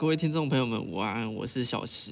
[0.00, 2.10] 各位听众朋友们，午安，我是小石。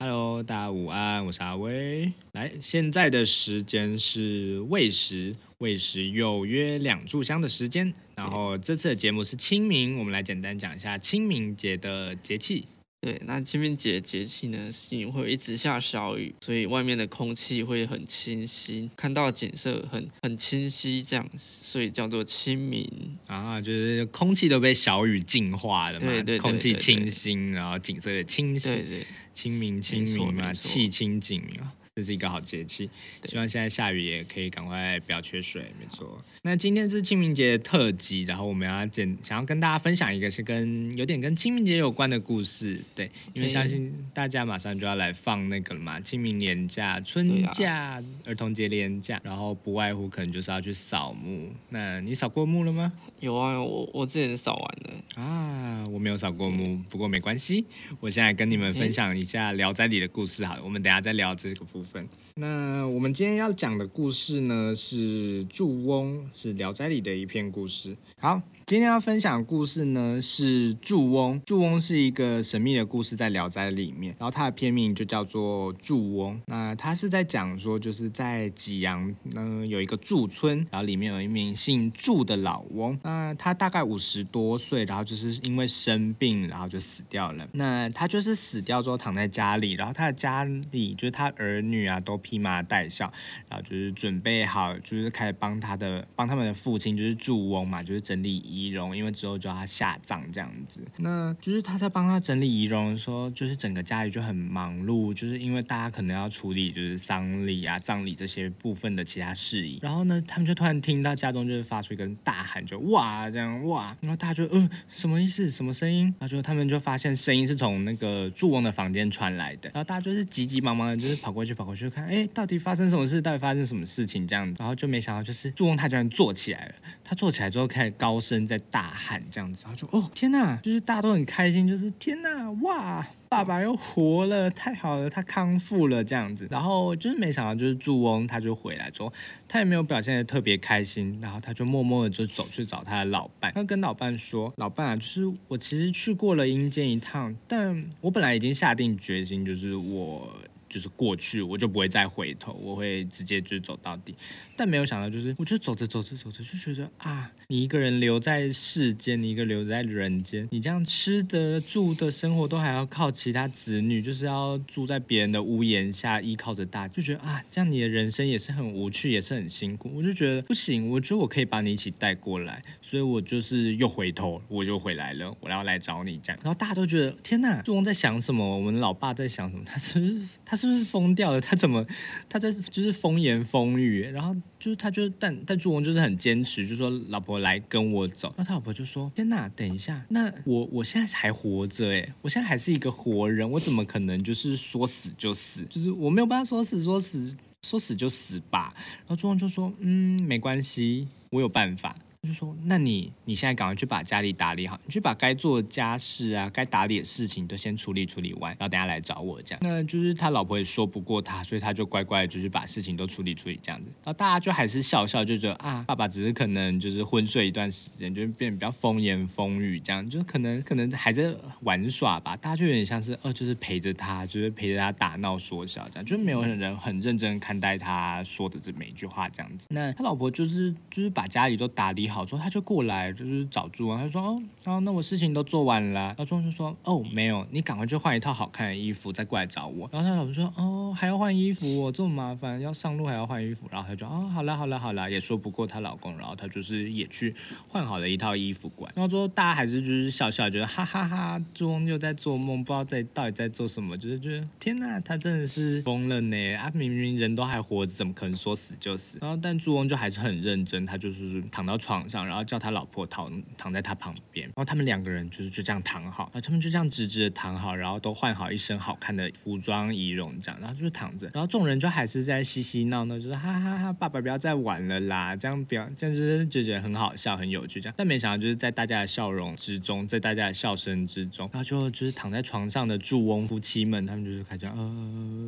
[0.00, 2.12] Hello，大家午安，我是阿威。
[2.32, 7.94] 来，现在的时间是未时，未时有约两炷香的时间。
[8.16, 12.66] 然后这次的节目是清明，我们来简单讲一下清明节的节气。
[13.00, 22.90] 对，那清明节节气呢，是因为会一直下小雨，所以外面的空气会很清新，看到景色很很清晰，这样子，所以叫做清明。
[23.28, 31.72] 啊，就是空气都被小雨净化了嘛，对对，空气清新，然后景色也清新，对对，清明清明嘛，气清景明啊。
[31.98, 32.88] 这是一个好节气，
[33.24, 35.62] 希望现在下雨也可以赶快不要缺水。
[35.80, 42.80] 没错，那今天是清明节特辑，然后我们要简想要跟大家分享一个是跟有点跟清明节有关的故事。
[42.94, 51.50] 对，因为相信大家马上就要来放那个了嘛，清明年假、春假、儿童节连假，然后不外乎可能就是要去扫墓。
[51.70, 52.92] 那你扫过墓了吗？
[53.18, 57.66] 有啊，我我之前扫完了啊，我没有扫过墓，不过没关系，
[57.98, 60.44] 我现在跟你们分享一下《聊斋》里的故事。
[60.44, 61.87] 好了，我们等下再聊这个部分。
[62.34, 67.96] 那我们今天要讲的故事呢，是祝翁，是《聊斋》里的一篇故事。
[68.20, 68.40] 好。
[68.68, 71.40] 今天要分享的故事呢是祝翁。
[71.46, 76.38] 祝翁是一个神秘的故事，在《聊斋》里面，然后它的片名就叫做祝翁。
[76.44, 82.98] 那他是在讲说，就是在济阳呢有一个祝村，然后里面有一名姓祝的老翁。
[83.02, 87.48] 那他大概五十多岁，然后就是因为生病，然后就死掉了。
[87.52, 93.10] 那他就是死掉之后躺在家里，然后他的家里就是他儿女啊都披麻戴孝，
[93.48, 98.68] 然后就是准备好，就是开始帮他的帮他们的父亲就是祝翁嘛，就是整理遗仪。
[98.68, 109.78] 容，因为之后就要下葬这样子，那就是他在帮他整理仪容的时候，就是整个家里就很忙碌，就是因为大家可能要处理就是丧礼啊、葬礼这些部分的其他事宜。
[109.80, 115.50] 然后呢，他们就突然听到家中就是发出一个大喊，就哇这样哇，然后大家就呃什么意思？
[115.50, 116.04] 什么声音？
[116.18, 123.22] 然后就他们就发现声音是从那个祝翁的房间传来的，然后大家就是急急忙忙的，就是跑过去跑过去看，哎，到底发生什么事？
[123.22, 124.26] 到底发生什么事情？
[124.26, 128.47] 这样，然后就没想到就是祝翁他居然坐起来了，他坐起来之后开始高声。
[128.48, 136.48] 在大喊这样子，然后就哦天哪，就是大家都很开心，就是天哪哇，爸爸又活了，太好了，他康复了这样子。
[136.50, 139.12] 然后就是没想到，就是祝翁他就回来之后，
[139.46, 150.26] 他也没有表现的特别开心，然后他就默默的就走去找他的老伴，他跟老伴说：“老伴啊，就是我其实去过了阴间一趟，但我本来已经下定决心，就是我。”
[150.68, 154.14] 就是过去，我就不会再回头，我会直接就走到底。
[154.56, 169.90] 但没有想到，就是我就走着走着走着，就觉得啊，你一个人留在世间，你一个留在人间，你这样吃的住的生活都还要靠其他子女，就是要住在别人的屋檐下，依靠着大，就觉得啊，这样你的人生也是很无趣，也是很辛苦。
[169.94, 176.38] 我就觉得不行，我觉得我可以把你一起带过来，所以我就是又回头，我就回来了，我要来找你这样。
[176.42, 178.58] 然后大家都觉得天呐，祝翁在想什么？
[178.58, 179.62] 我们老爸在想什么？
[179.64, 180.57] 他是他。
[180.58, 181.40] 是不是疯掉了？
[181.40, 181.86] 他怎么
[182.28, 188.34] 他在就是风言风语，然后就是他就但但朱红就是很坚持，就说老婆来跟我走。
[188.36, 195.64] 那他老婆就说：天哪，等一下，那我我现在还活着哎，我现在还是一个活人，我怎么可能就是说死就死？
[195.70, 198.72] 就是我没有办法说死说死说死就死吧。
[198.74, 201.94] 然后朱红就说：嗯，没关系，我有办法。
[202.26, 209.60] 就说，那你你现在赶快去把家里打理好，你去把该做的家事啊、该打理的事情都先处理处理完，然后等下来找我这样。
[209.62, 213.86] 那就是他老婆也说不过他，所以他就乖乖就是把事情都处理处理这样子。
[214.04, 222.36] 然后大家就还是笑笑，就觉得啊，爸爸只是可能就是昏睡一段时间，就变得比较风言风语这样，就可能可能还在玩耍吧。
[222.36, 229.68] 大家就有点像是呃，就是陪着他，就是陪着他打闹说笑这样，就没有人很认真看待他说的这每一句话这样子。
[229.70, 232.24] 那他老婆就是就是把家里都打理好。
[232.24, 233.98] 之后他就过来，就是找朱王。
[233.98, 247.34] 他说：“哦，哦，那我事情都做完了。”然后朱翁就说：“哦，没有，你赶快去换一套好看的衣服，再过来找我。”然后他老婆说：“哦，还要换衣服，哦，这么麻烦，要上路还要换衣服。”然后他就：“哦，好了，好了，好了。”也说不过她老公，然后他就是也去
[247.68, 248.92] 换好了一套衣服过来。
[248.94, 256.54] 然后之后大家还是就是笑笑，觉得哈哈哈，朱翁又在做梦，不知道在到底在做什么，就是觉得天哪，他真的是疯了呢！
[256.56, 259.18] 啊，明明人都还活着，怎么可能说死就死？
[259.20, 261.97] 然后但朱翁就还是很认真，他就是躺到床。
[261.98, 285.47] 床上，然后叫他老婆躺躺在他旁边，然后他们两个人就是就这样躺好，啊，他们就这样直直的躺好，然后都换好一身好看的服装仪容，这样，然后就是躺着，然后众人就还是在嬉嬉闹闹，就是哈哈哈，爸爸不要再玩了啦，这样不要，这样子就觉得很好笑，很有趣，这样，但没想到就是在大家的笑容之中，在大家的笑声之中，然后就就是躺在床上的祝翁夫妻们，他们就是开始呃。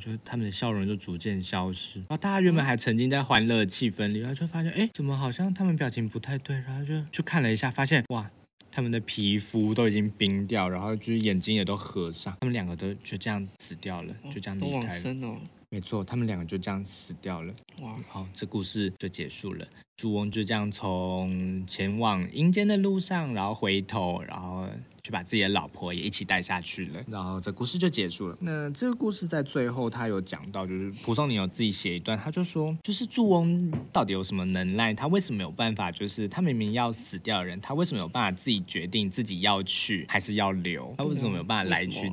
[0.00, 8.30] 啊，就他们的笑容就逐渐消失，然后大家原本还沉浸在欢乐气氛里，然后就发现，哎，怎么好像他们表情不太对，然后就去看了一下，发现，哇，
[8.70, 15.36] 他们的皮肤都已经冰掉，然后就是眼睛也都合上，他们两个都就这样死掉了，就这样离开了。
[15.72, 17.54] 没错，他们两个就这样死掉了。
[17.80, 19.64] 哇，好，这故事就结束了。
[19.96, 24.66] 朱翁就这样从前往阴间的路上，然后回头，然后
[25.04, 27.00] 去把自己的老婆也一起带下去了。
[27.06, 28.36] 然后这故事就结束了。
[28.40, 34.92] 那这个故事在最后，他有讲到，就是蒲松龄有自己写一段，他就说，就是祝翁到底有什么能耐？
[34.92, 35.92] 他为什么有办法？
[35.92, 40.92] 就是他明明要死掉的人，他为什么有办法自己决定自己要去还是要留？
[40.98, 42.10] 他为什么有办法来去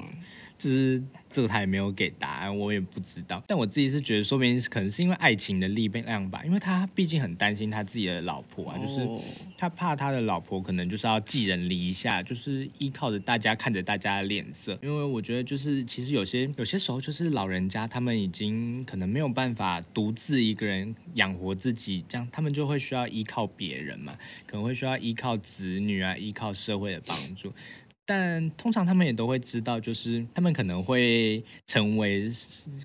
[0.58, 3.44] 就是这个他也没有给答案，我也不知道。
[3.48, 9.22] 但我自己是觉得，说明可能是因为爱情的力量吧，因为他毕竟很担心他自己的老婆啊，就是哦
[9.58, 14.78] 他怕他的老婆可能就是要寄人篱下，就是依靠着大家看着大家的脸色。
[14.82, 27.54] 因为我觉得就是其实有些有些时候就是老人家他们已经可能没有办法独自一个人养活自己，这样他们就会需要依靠别人嘛，可能会需要依靠子女啊，依靠社会的帮助。
[28.08, 32.32] 但通常他们也都会知道，就是他们可能会成为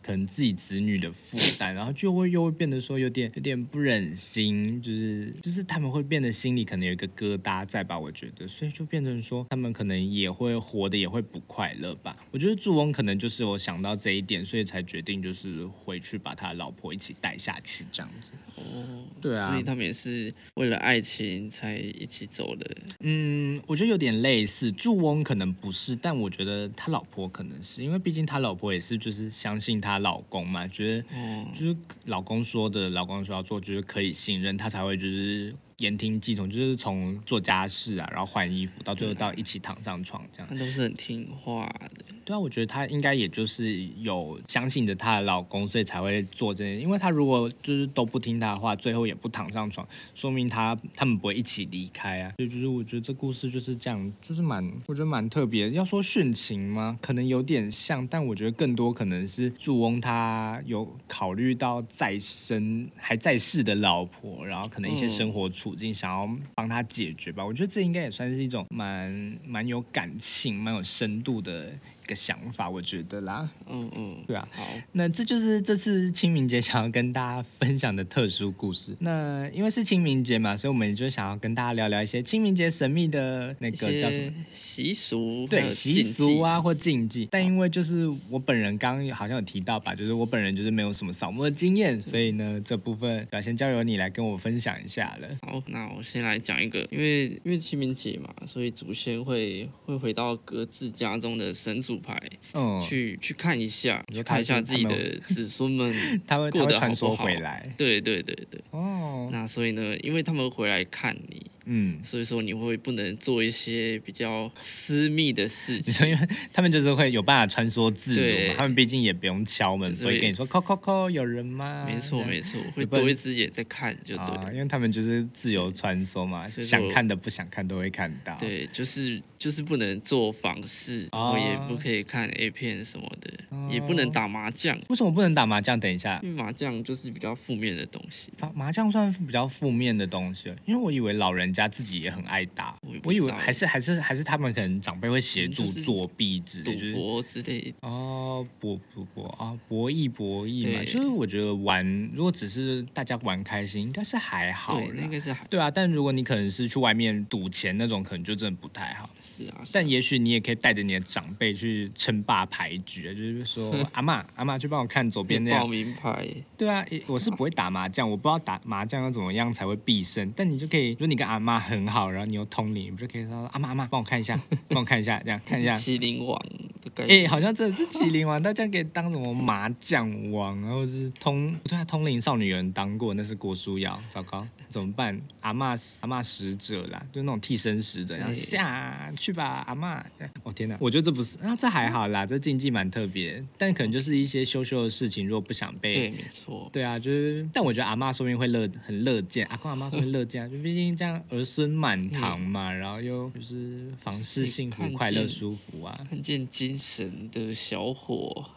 [0.02, 7.96] 可能自己子女的负担，然后就会又会变得说有点有点不忍心，就是就是他们会变得心里可能有一个疙瘩在吧？
[7.96, 12.16] 我觉得，所以就变成说他们可能也会活得也会不快乐吧。
[12.32, 18.32] 我觉得祝翁可能就是我想到这一点，所以才决定就是回去把他老婆一起带下去这样子。
[18.56, 22.76] 哦，对啊所以他们也是为了爱情才一起走的。
[23.00, 40.46] 嗯，我觉得有点类似，祝翁可能不是，但我觉得他老婆可能是因为毕竟他老婆也是就是相信她老公嘛，觉得哦，就是老公说的，老公说要做就是可以信任，他才会就是言听计从，就是从做家事啊，然后换衣服，到最后到一起躺上床这样。
[40.48, 41.66] 他都是很听话
[41.98, 42.04] 的。
[42.32, 46.80] 对啊，我觉得她应该也就是有相信着她的老公，所以才会做这些。
[46.80, 52.32] 因为她如果就是都不听她的话，最后也不躺上床，说明她他们不会一起离开啊。
[52.38, 55.70] 所以就是我觉得这故事就是这样，就是蛮我觉得蛮特别。
[55.72, 56.96] 要说殉情吗？
[57.02, 67.44] 可能有点像，但我觉得更多可能是祝翁他有考虑到在生还在世的老婆，然后可能一些嗯生活处境想要帮他解决吧。
[67.44, 73.48] 我觉得这应该也算是一种蛮蛮有感情、蛮有深度的一个想法，我觉得啦。
[73.68, 78.96] 嗯嗯，对啊，好，那这就是这次清明节想要跟大家分享的特殊故事。
[79.00, 84.32] 那因为是清明节嘛，所以我们就想要跟大家聊聊一些清明节神秘的那个叫什么？
[84.52, 95.28] 习俗，对习俗啊，或禁忌，但因为就是我本人刚刚好像有提到吧，就是我本人就是没有什么扫墓的经验，所以呢这部分要先交由你来跟我分享一下了。
[95.42, 102.20] 好，那我先来讲一个，因为因为清明节嘛，所以祖先会会回到各自家中的神主牌、
[102.52, 105.94] 嗯，去去看一下看一下自己的子孙们
[106.26, 111.98] 他会过得好不好回来对对对对，哦，那所以呢，因为他们回来看你，嗯。
[112.04, 116.08] 所以说你会不能做一些比较私密的事，情。
[116.08, 121.84] 因为他们就是会有办法穿梭自如嘛，他们毕竟也不用敲门，就是不会跟你说“扣扣扣”，有人吗？
[121.86, 124.52] 没错没错，会多一只眼在看就对啊，了。
[124.52, 133.32] 因为他们就是自由穿梭嘛，想看的不想看都会看到。，对，就是就是不能做房事，然后也哦不可以看 A 片什么的，
[133.70, 135.78] 也不能打麻将，为什么不能打麻将？
[135.78, 138.30] 等一下，因为麻将就是比较负面的东西。
[138.40, 155.10] 麻麻将算比较负面的东西了，因为我以为老人家自己也很爱打，我我以为还是还是还是他们可能长辈会协助作弊之类，赌博之类的，哦，博博博啊，博弈博弈嘛，对就是我觉得玩如果只是大家玩开心，应该是还好应。
[155.10, 159.10] 该是还对啊，但如果你可能是去外面赌钱那种，可能就真的不太好。
[159.20, 165.66] 是啊，是啊但也许你也可以带着你的长辈去称霸牌局啊，就是说 阿妈阿妈去帮我看左边那报。
[165.66, 170.32] 名牌，对啊，我是不会打麻将，我不知道打麻将要怎么样才会必胜。
[170.36, 175.74] 但你就可以，如果你跟阿嬷很好，然后你又通灵，你不就可以说阿妈阿妈帮我看一下，帮我看一下，这样看一下。
[175.76, 176.38] 麒麟王
[176.80, 177.28] 的概哎、念。
[177.28, 185.20] 好像真的是麒麟王，大家可以当什么麻将王，然后是通，对啊，通灵少女有人当过，那是郭书瑶，糟糕，怎么办？
[185.40, 190.00] 阿妈阿妈使者啦，就那种替身使者，然下去吧，阿嬷。
[190.42, 196.68] 哦天哪，我觉得这不是啊，这还好啦，这禁忌蛮特别，但可能就是一些羞羞的事情，如果不想被对，没错。
[196.72, 205.98] 对啊，就是，但我觉得阿妈说不定会乐很乐见，阿公阿妈说不定乐见啊，就毕竟这样儿孙满堂嘛，然后又就是房事幸福、快乐、舒服啊。
[206.08, 208.50] 看见精神的小伙，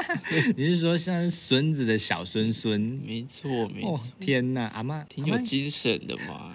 [0.56, 2.78] 你是说像孙子的小孙孙？
[2.80, 6.52] 没错没哦错，天呐，阿妈挺有精神的嘛。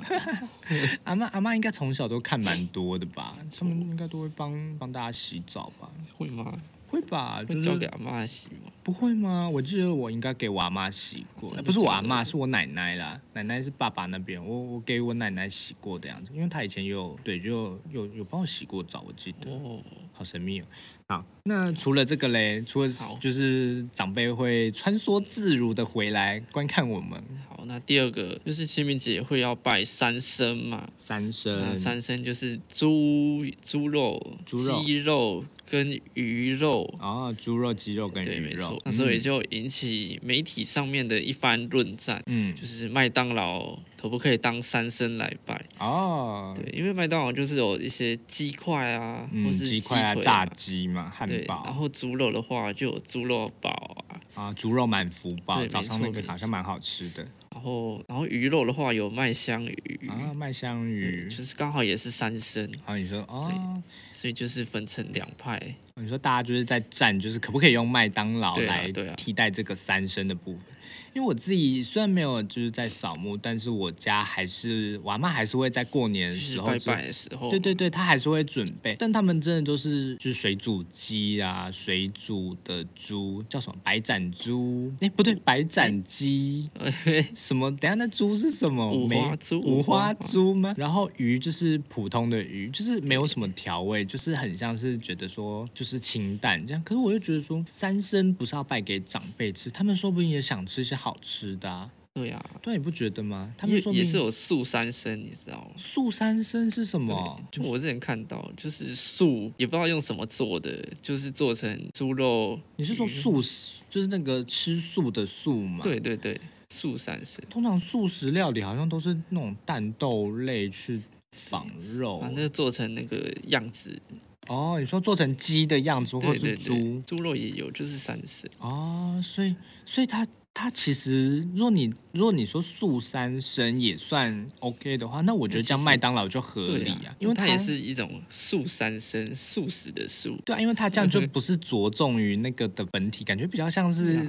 [1.06, 3.38] 阿妈阿妈应该从小都看蛮多的吧？
[3.58, 5.90] 他们应该都会帮帮大家洗澡吧？
[6.18, 6.56] 会吗？
[6.88, 7.44] 会吧？
[7.44, 8.72] 就是会交给阿妈洗吗？
[8.84, 9.50] 不会吗？
[9.50, 13.20] 我记得我应该给我阿妈洗过，不是我阿妈，是我奶奶啦。
[13.34, 19.50] 奶奶是爸爸那边，我我给我奶奶洗过的样子，因为她以前有对，就有有帮我洗过澡，我记得。
[19.50, 20.66] 哦，好神秘哦。
[21.08, 36.94] 好，那除了这个嘞，除了就是长辈会穿梭自如的回来观看我们好，那第二个就是清明节会要拜三牲嘛，三那生三牲就是猪、猪肉鸡肉跟鱼肉。
[37.00, 38.80] 哦，猪肉、鸡肉跟对，鱼肉。
[38.86, 42.54] 那所以就引起媒体上面的一番论战，嗯。
[42.56, 45.66] 就是麦当劳可不可以当三牲来拜？
[45.80, 53.70] 哦，对，因为麦当劳就是有一些鸡块啊，或嗯，是鸡块啊、腿炸鸡嘛、汉堡，然堡后猪肉的话就有猪肉堡
[54.08, 61.28] 啊，啊，猪肉满福堡，对早上那个好像蛮好吃的然后然后鱼肉的话有麦香鱼，啊，麦香，鱼。
[61.30, 62.68] 就是刚好也是三升。
[62.84, 65.62] 啊你说所以哦，所以就是分成两派。
[65.96, 70.73] 你说大家就是在战，就是可不可以用麦当劳来替代这个三生的部分？
[71.14, 84.92] 因为我自己虽然没有就是在扫墓，但是我家还是我阿妈还是会在过年的时候就拜的时候，对对对，她还是会准备，但他们真的都是就是水煮鸡啊，水煮的猪叫什么白斩猪？
[85.02, 86.68] 哎，不对，白斩鸡。
[87.36, 87.70] 什么？
[87.78, 88.92] 等下那猪是什么？
[88.92, 90.74] 五花猪五花猪吗？
[90.78, 96.84] 然后鱼就是普通的鱼，就是没有什么调味，就是很像是觉得说就是清淡这样。
[96.84, 101.92] 可是我又觉得说三生不是要拜给长辈吃，他们说不定也想吃一些好吃的啊。
[102.14, 103.54] 对呀、对，你不觉得吗？
[103.58, 105.72] 他们说也是有素三生，你知道吗？
[105.76, 107.42] 素三生是什么？
[107.52, 112.58] 就我之前看到，就是素也不知道用什么做的，就是做成猪肉。
[112.78, 121.02] 你是说素食，就是那个吃素的素吗？，对对对，素三生，通常素食料理好像都是那种蛋豆类去
[121.36, 121.68] 仿
[121.98, 122.20] 肉。
[122.22, 124.00] 反正做成那个样子。
[124.48, 128.48] 哦，你说做成鸡的样子，或对对是猪对，猪肉也有，就是三生。
[128.60, 129.56] 哦，所以
[129.86, 140.38] 所以它它其实，如果你如果你说素三生也算 OK 的话，那我觉得这样麦当劳就合理啊，因为它也是一种素三生，素食的素。
[140.46, 144.20] 对啊，因为它这样就不是着重于那个的本体，感觉比较像是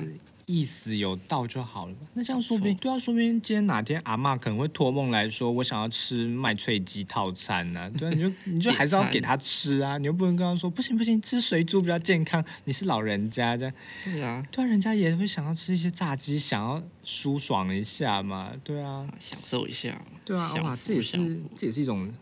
[0.46, 1.94] 意思有到就好了。
[2.14, 13.74] 那这样说不定对啊，说不定今天哪天阿妈可能会托梦来说，我想要吃麦脆鸡套餐呢、 对啊，你就你就还是要给他吃啊， 你又不能跟他说不行不行，吃水煮比较健康，你是老人家这样。
[14.04, 18.52] 对啊，对啊，人家也会想要吃一些炸鸡，想要舒爽一下嘛。
[18.62, 20.00] 对啊，享受一下。
[20.24, 22.12] 对啊，享哇，福这也是这也是一种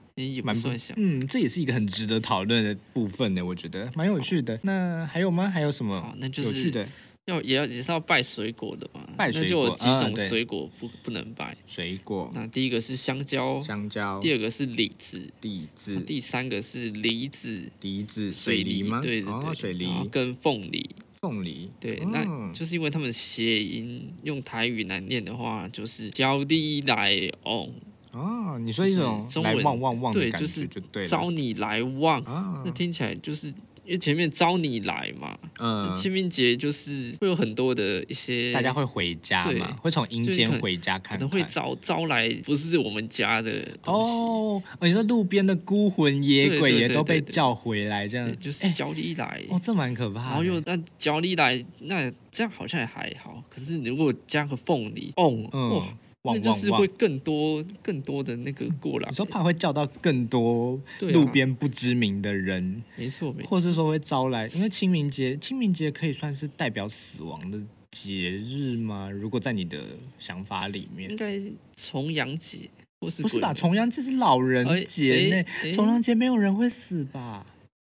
[0.44, 0.94] 蛮不算享。
[0.98, 4.58] 嗯，这也是一个很值得讨论的部分呢，我觉得蛮有趣的。
[4.62, 5.48] 那还有吗？
[5.48, 6.86] 还有什么那就是有趣的
[7.26, 11.56] 要也要也是要拜水果的嘛，拜水那就有几种水果不、不能拜。
[11.68, 12.28] 水果？
[12.34, 19.00] 那第一个是香蕉，香蕉、第二个是李子，李子、第三个是梨子、梨子、水梨吗？
[19.00, 20.90] 对对对，哦，水梨跟凤梨。
[21.20, 21.70] 凤梨。
[21.78, 27.68] 对，嗯那就是因为他们谐音用台语来念的话，就是招你来旺，
[28.10, 30.68] 哦，你说一种中文旺旺旺对就是。
[31.06, 41.18] 招你来旺，啊那，听起来就是因为前面招你来嘛，嗯，清明节就是会有很多的一些大家会回家嘛，会从阴间回家看看。
[41.18, 43.68] 可能会招招来不是我们家的。
[43.84, 50.28] 哦，你说路边的孤魂野鬼也都被叫回来，这样对，就是哎教你来，哦，这蛮可怕的。
[50.28, 53.42] 然后又那教你来，那这样好像也还好。
[53.50, 56.86] 可是如果加个凤梨，哦，嗯哇，那就是会。
[56.86, 59.14] 更多更多的那个过来你。
[59.16, 67.60] 说怕会叫到更多路边不知名的人，没错没错，或是说会招来，因为清明节，清明节可以算是代表死亡的
[67.90, 69.10] 节日吗？
[69.10, 69.78] 如果在你的
[70.18, 71.40] 想法里面应，该
[71.74, 73.52] 重阳节或是不是吧？
[73.52, 77.44] 重阳节是老人哎节呢，重阳节没有人会死吧？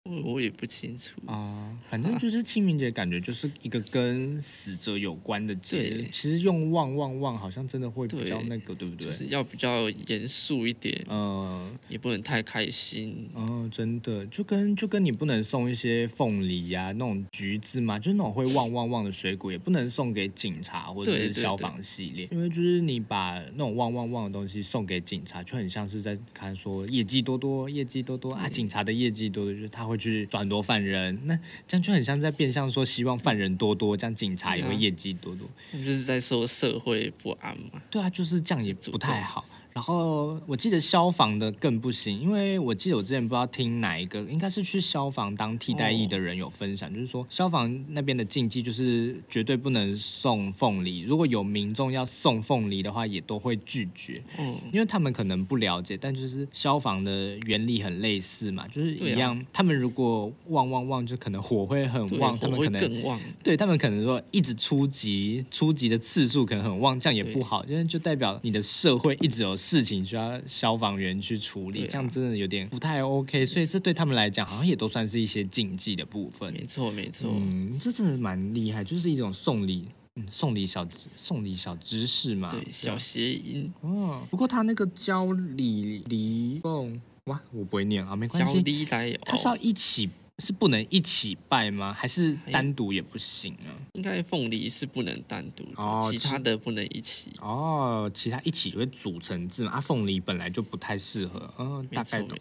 [0.09, 1.21] 我我也不清楚。
[1.27, 6.05] 啊，反正就是清明节，感觉就是一个跟死者有关的节日。
[6.13, 9.13] 其实用旺旺旺，好像真的会比较那个，对不对就？
[9.13, 13.29] 是要比较严肃一点，嗯也不能太开心。
[13.35, 35.49] 嗯，真的就跟就跟你不能送一些凤梨呀、那种橘子嘛，就是那种会旺旺旺的水果，也不能送给警察或者是消防系列，因为就是你把那种旺旺旺的东西送给警察，就很像是在看说业绩多多，业绩多多啊，警察的业绩多多，就是他会去抓很多犯人，那这样就很像在变相说希望犯人多多，这样警察也会业绩多多。
[35.73, 37.81] 那就是在说社会不安嘛。
[37.91, 39.45] 对啊，就是这样也不太好。
[39.77, 63.21] 然后我记得消防的更不行，因为我记得我之前不知道听哪一个，应该是去消防当替代役的人有分享，就是说消防那边的禁忌就是绝对不能送凤梨，如果有民众要送凤梨的话，也都会拒绝，嗯，因为他们可能不了解，但就是消防的原理很类似嘛，就是一样，他们如果旺旺旺，就可能火会很，旺，他们可能更旺。
[63.45, 76.53] 对他们可能说一直出击，出击的次数可能很旺，这样也不好，因为就代表你的社会一直有事情需要消防员去处理，啊这样真的有点不太 OK，所以这对他们来讲好像也都算是一些禁忌的部分。
[76.53, 77.29] 没错，没错。
[77.29, 82.49] 嗯，这真的蛮厉害，就是一种送礼，嗯，送礼小送礼小知识嘛。
[82.49, 88.61] 对，小谐音，哦，不过他那个交礼礼凤，哇，我不会念啊，没关交系。
[88.61, 90.09] 力来哦，他是要一起，
[90.39, 91.95] 是不能一起拜吗？
[91.95, 93.73] 还是单独也不行啊？
[93.95, 97.31] 应该凤梨是不能单独的，哦其他的不能一起。
[97.41, 99.73] 哦，其他一起就会组成字嘛。
[99.73, 101.51] 啊，凤梨本来就不太适合。
[101.59, 102.39] 嗯、没错，大概懂。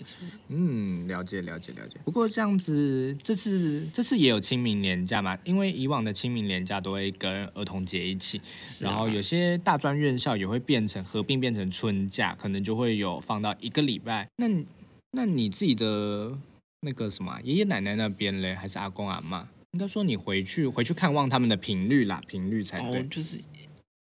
[0.50, 1.98] 嗯，了解了解了解。
[2.04, 5.38] 不过这样子，这次这次也有清明年假嘛？
[5.46, 8.44] 因为以往的清明年假都会跟儿童节一起，啊
[8.82, 14.28] 然后有些大专院校也会变成合并变成春假，可能就会有放到一个礼拜。
[14.36, 14.66] 那你
[15.12, 16.38] 那你自己的
[16.86, 19.46] 那个什么啊爷爷奶奶那边嘞，还是阿公阿妈？
[19.72, 23.02] 应该说你回去回去看望他们的频率啦，频率才对。
[23.02, 23.42] 哦，就是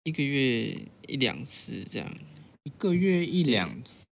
[0.04, 2.12] 一个月一两次这样。
[2.64, 3.70] 一个月一两。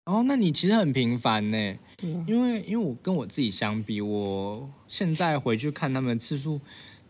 [0.07, 6.61] 哦，那你其实很频繁呢，对啊，因为因为我跟我自己相比，我现在回去看他们的次数，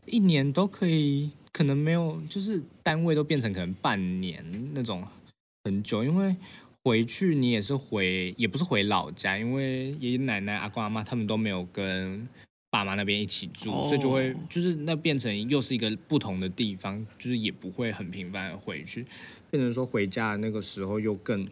[0.07, 4.45] 一年都可以，可能没有，就是单位都变成可能半年
[4.75, 5.03] 那种
[5.65, 6.37] 很久，因为
[6.85, 12.29] 回去你也是回，也不是回老家，因为爷爷奶奶、阿公阿妈他们都没有跟
[12.71, 19.07] 爸妈那边一起住，哦所以就会就是那变成又是一个不同的地方，就是也不会很频繁的回去，
[19.51, 21.49] 变成说回家的那个时候又更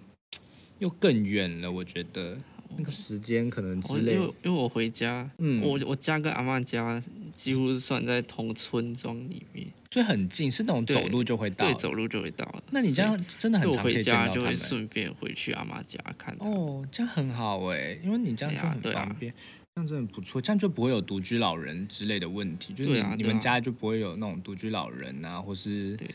[0.81, 2.37] 又更远了，我觉得
[2.77, 5.63] 那个时间可能因之类为因为我回家，嗯。
[5.63, 7.03] 我我家跟阿妈家
[7.35, 12.63] 几乎是算在同村庄里面，所以很近，是那种走路就会到对，走路就会到了。
[12.71, 14.35] 那你这样真的，很常回家到他们。
[14.35, 16.35] 就会顺便回去阿妈家看。
[16.41, 19.31] 哦，这样很好哎，因为你这样就很对啊啊方便，
[19.75, 26.09] 这样真的不错，这样就不会有独居老人之类的问题，就是你,、们家就不会有那种独居老人啊，或是对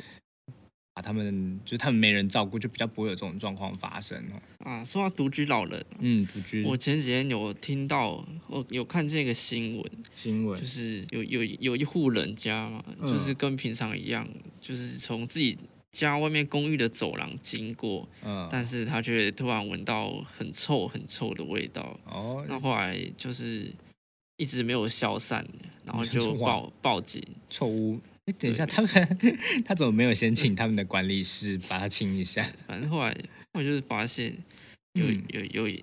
[0.98, 4.66] 把他们就是他们没人照顾，就比较不会有这种状况发生哦。
[4.66, 6.64] 啊，说到独居老人，嗯，独居。
[6.64, 10.60] 我前几天有听到，我有看见一个新闻，新闻。
[10.60, 13.08] 就是有有有一户人家嘛，嗯。
[13.08, 14.28] 就是跟平常一样，
[14.60, 15.56] 就是从自己
[15.92, 18.48] 家外面公寓的走廊经过，嗯。
[18.50, 22.44] 但是他却突然闻到很臭很臭的味道，哦。
[22.50, 23.72] 那后来就是
[24.38, 25.48] 一直没有消散，
[25.86, 28.00] 然后就哇报报警，臭屋。
[28.28, 28.90] 哎，等一下，他们
[29.66, 32.46] 他怎么没有先请他们的管理师把他清一下？
[32.68, 33.10] 反正后来
[33.54, 34.38] 后来就是发现
[34.94, 35.78] 有、嗯有有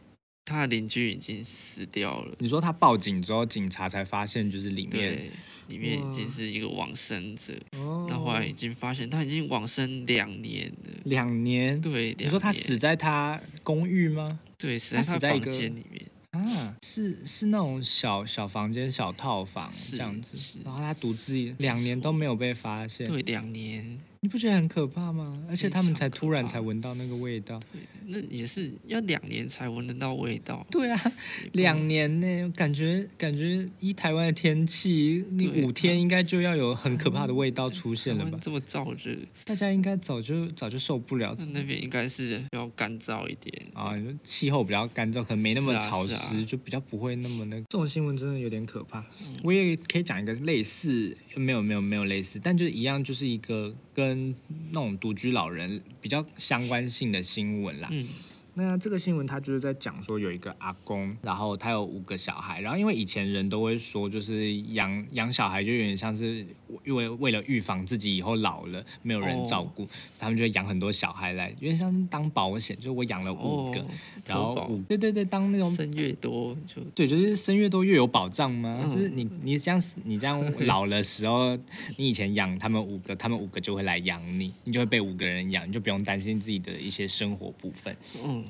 [0.47, 5.31] 他的邻居已经死掉了，你说他报警之后，警察才发现就是里面，
[5.69, 11.81] 里面已经是一个往生者，哦那后来已经发现他已经往生两年了，两年。
[11.81, 14.39] 对，你说他死在他公寓吗？
[14.59, 16.03] 对死在他房间里面，
[16.35, 25.39] 啊，是是那种小小房间、小套房这样子，然后他独自两年都没有被发现，对，两年，你不觉得很可怕吗？
[25.51, 27.61] 而且他们才突然才闻到那个味道。
[28.07, 31.13] 那也是要两年才闻得到味道，对啊，
[31.53, 38.39] 两年呢，感觉感觉依台湾的天气，你五天应该就要有很可怕的味道出现了吧？
[38.41, 43.93] 这么燥热，大家应该早就早就受不了那那边应该是比较干燥一点啊，
[44.25, 47.63] 气候比较干燥，可能没那么潮是湿，啊就比较不会那么那个。
[47.69, 49.01] 这种新闻真的有点可怕。
[49.01, 54.35] 嗯我也可以讲一个类似，没有没有没有类似，但就是一样，就是一个跟
[54.73, 57.89] 那种独居老人比较相关性的新闻啦。
[57.93, 58.09] 嗯，
[58.55, 66.45] 那这个新闻他就是在讲说有一个阿公，然后他有五个小孩，然后因为以前人都会说，就是养养小孩就有点像是
[66.85, 69.87] 因为为了预防自己以后老了没有人照顾，
[70.19, 73.87] 他们就会养很多小孩来，因为像是当保险，就我养了五个，哦，
[74.27, 78.81] 然后五对对对，当那种生越多就对，就是生越多越有保障吗？
[78.83, 81.57] 嗯就是你你这样你这样老的时候，
[81.97, 87.97] 你以前养他们五个，他们五个就会来养你，你就会被五个人养，你就不用担心自己的一些生活部分。
[88.25, 88.45] 嗯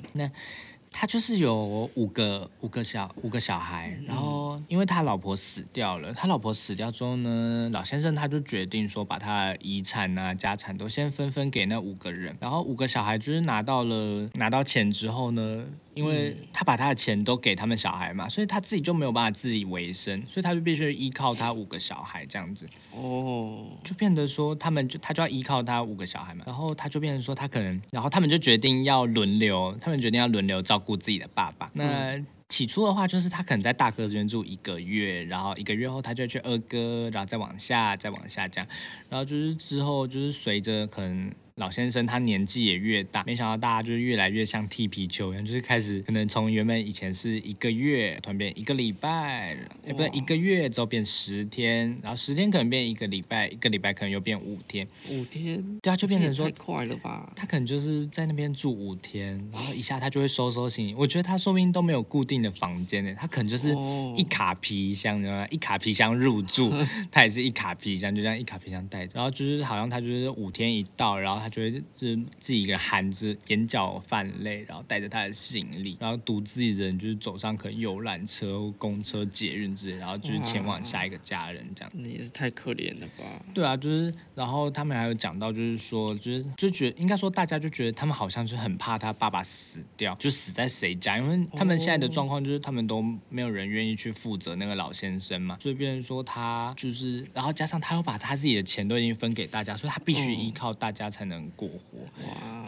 [0.97, 15.65] 他就是有五个五个小五个小孩，然后因为他老婆死掉了，他老婆死掉之后呢，老先生他就决定说把他的遗产啊家产都先分分给那五个人，然后五个小孩就是拿到了拿到钱之后呢。
[15.95, 22.67] 因为他把他的钱都给他们小孩嘛，所以他自己就没有办法自己为生，所以他就必须依靠他五个小孩这样子。
[22.93, 31.71] 哦，就变得说他们就他就要依靠他五个小孩嘛，然后他就变成说他可能，然后他们就决定要轮流，他们决定要轮流照顾自己的爸爸。
[31.73, 38.67] 那起初的话就是他可能在大哥这边住一个月，然后一个月后他就去二哥，然后再往下，再往下这样，
[39.09, 41.31] 然后就是之后就是随着可能。
[41.55, 57.31] 老先生他年纪也越大，没想到大家就是越来越像踢皮球一样，就是开始可能从原本以前是一个月，突然变一个礼拜，哎，不对，一个月之后变十天，然后十天可能变一个礼拜，一个礼拜可能又变五天，五天，对啊，就变成说太快了吧？
[57.37, 60.93] 他可能就是在那边住五天，然后一下他就会收收行李。
[60.93, 63.73] 我觉得他说不定都没有固定的房间呢，他可能就是
[64.17, 65.47] 一卡皮箱，你知道吗？
[65.49, 66.73] 一卡皮箱入住，
[67.09, 71.44] 他也是一卡皮箱，就这样一卡皮箱带着，然后就是好像他就是五天一到，然后。
[71.45, 81.91] 他就会是自己一个含着眼角泛泪，然后带着他的行李，然后独自一人就是走上可能游览车、公车、捷运之类，然后就是前往下一个家人这样。
[81.93, 83.23] 那也是太可怜了吧？
[83.53, 101.34] 对啊，就是然后他们还有讲到，就是说，就是就觉得应该说大家就觉得他们好像是很怕他爸爸死掉，就死在谁家，因为他们现在的状况就是他们都没有人愿意去负责那个老先生嘛，所以变成说他就是，然后加上他又把他自己的钱都已经分给大家，所以他必须依靠大家才能。
[101.35, 101.99] 能过活，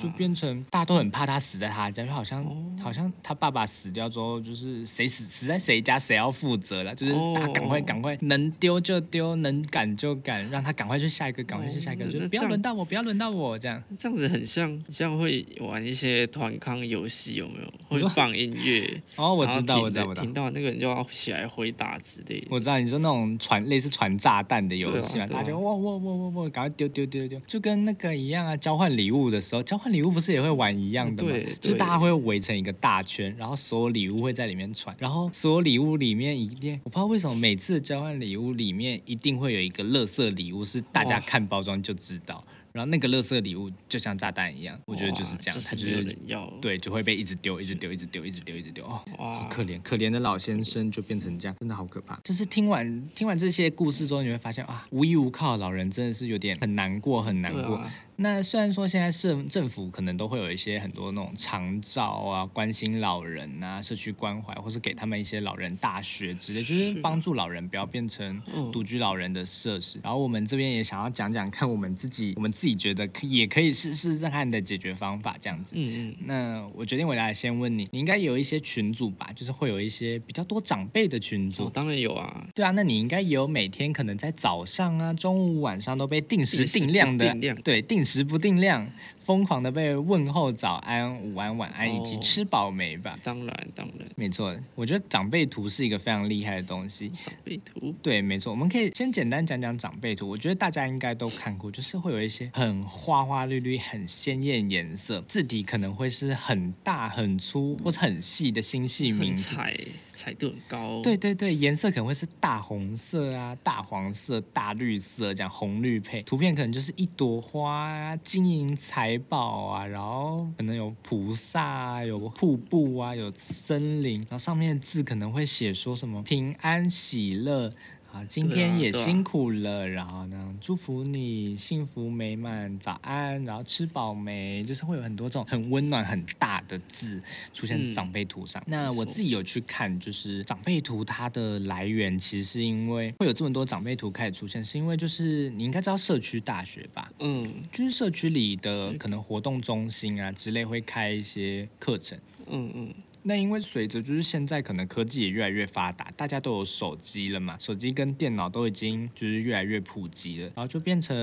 [0.02, 2.46] 就变成大家都很怕他死在他家，就好像
[2.82, 13.82] 好像他爸爸死掉之后，就是谁死死在谁家，谁要负责了，就是大家赶快赶快能丢就丢，能赶就赶，让他赶快去下一个，赶快去下一个，就不要轮到我，不要轮到我这样。
[13.98, 17.74] 这样子很像像会玩一些团康游戏，有没有？
[17.88, 22.46] 会放音乐 哦，我知道，我知道，听到那个人就要起来回答之类。
[22.50, 28.57] 我知道你说那种传类似传炸弹的游戏嘛，大家哇哇哇哇哇，赶快丢丢丢丢，就跟那个一样啊。
[28.58, 31.30] 交换礼物的时候，交换礼物不是也会玩一样的吗？
[31.30, 42.44] 对就是大家会围成一个大圈，然后所有礼物会在里面传，然后所有礼物里面一定，我不知道为什么每次交换礼物里面一定会有一个乐色礼物，是大家看包装就知道。
[42.74, 48.86] 然后那个垃圾礼物就像炸弹一样，我觉得就是这样，他就是要对，就会被一直丢，一直丢，一直丢，一直丢，一直丢。
[48.86, 52.20] 哦，好可怜，可怜的老先生就变成这样，真的好可怕。
[52.24, 57.82] 就是听完听完这些故事之后，你会发现啊，无依无靠的老人真的是有点很难过，很难过。
[58.20, 68.42] 那虽然说现在政政府可能都会有一些很多那种长照啊，关心老人啊，社区关怀，或是给他们一些老人大学之类，就是帮助老人不要变成
[68.74, 70.00] 独居老人的设施。
[70.02, 75.76] 然后我们这边也想要讲讲看，我们自己我们自己觉得可也可以试试看的解决方法这样子。
[75.76, 76.16] 嗯嗯。
[76.26, 79.30] 那我决定回来先问你，你应该有一些群组吧？
[79.36, 81.70] 就是会有一些比较多长辈的群组。
[81.70, 82.48] 当然有啊。
[82.56, 87.32] 对啊，那你应该有每天可能在早上啊、中午、晚上都被定时定量的，
[87.64, 88.07] 对定。
[88.08, 88.90] 时不定量，
[89.28, 93.20] 疯狂的被问候早安、午安、晚安，以及吃饱没吧？
[93.22, 94.56] 当然，当然，没错。
[94.74, 97.12] 我觉得长辈图是一个非常厉害的东西。
[97.22, 98.52] 长辈图，对，没错。
[98.52, 100.30] 我们可以先简单讲讲长辈图。
[100.30, 109.76] 我觉得大家应该都看过，就是会有一些很花花绿绿、很鲜艳颜色，字体可能会是很大、很粗或者很细的星系名彩，
[110.14, 111.02] 彩度很高。
[111.02, 116.24] 对对对，颜色可能会是大红色啊、大黄色、大绿色，这样红绿配。
[116.24, 117.58] 图片可能就是一朵花。
[117.68, 127.72] 啊，金银财宝啊，然后可能有菩萨啊，有瀑布啊，有森林，然后上面的字可能会写说什么平安喜乐。
[128.18, 134.64] 啊，今天也辛苦了，然后呢，祝福你幸福美满，早安，然后吃饱没？
[134.64, 137.22] 就是会有很多这种很温暖、很大的字
[137.54, 138.64] 出现在长辈图上。
[138.66, 147.12] 那我自己有去看，就是长辈图它的来源，其实是因为会有这么多长辈图开始出现，是因为就是你应该知道社区大学吧？
[147.20, 152.18] 嗯，就是社区里的可能活动中心啊之类会开一些课程。
[152.50, 152.94] 嗯嗯。
[153.24, 161.16] 那因为随着就是现在可能科技也越来越发达，大家都有手机了嘛，手机跟电脑都已经就是越来越普及了，然后就变成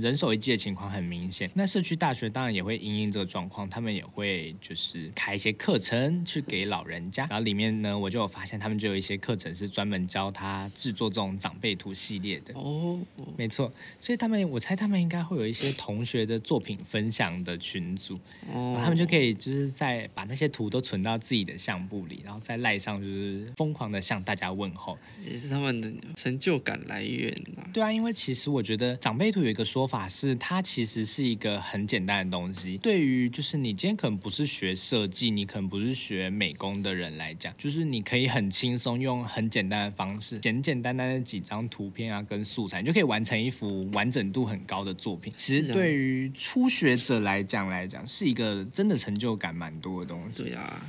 [0.00, 1.50] 人手一机的情况很明显。
[1.54, 12.98] 那社区大学当然也会因应这个状况，他们也会就是开一些课程去给老人家，然后里面呢我就有发现他们就有一些课程是专门教他制作这种长辈图系列的哦，
[13.36, 18.18] 没错，所以他们我猜他们应该会有一些同学的作品分享的群组，
[18.50, 21.49] 哦，他们就可以就是在把那些图都存到自己的。
[21.52, 24.96] 的相簿里，然后在赖上就是疯狂的向大家问候。
[25.24, 27.66] 也是他们的成就感来源啊。
[27.72, 32.78] 对啊，因为其实我觉得长辈图有一个说法是，它其实是一个很简单的东西。
[32.78, 45.32] 对于就是你今天可能不是学设计，你可能不是学美工的人来讲，就是你可以很轻松用很简单的方式，简简单单的几张图片啊跟素材，你就可以完成一幅完整度很高的作品。
[45.36, 50.44] 其实对于初学者来讲来讲，是一个真的成就感蛮多的东西。
[50.44, 50.80] 对啊，